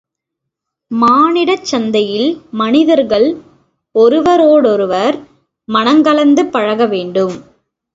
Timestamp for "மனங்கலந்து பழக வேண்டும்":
5.67-7.35